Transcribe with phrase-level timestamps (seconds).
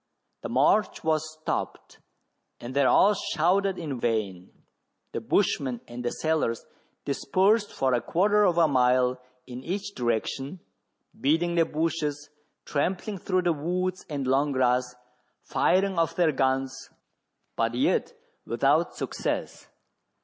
[0.41, 1.99] The march was stopped,
[2.59, 4.49] and they all shouted in vain.
[5.11, 6.65] The bushman and the sailors
[7.05, 10.59] dispersed for a quarter of a mile in each direction,
[11.19, 12.31] beating the bushes,
[12.65, 14.95] trampling through the woods and long grass,
[15.43, 16.89] firing ofif their guns,
[17.55, 18.11] but yet
[18.43, 19.67] without success.